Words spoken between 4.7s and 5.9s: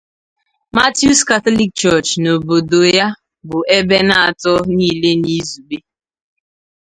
niile n'izugbe.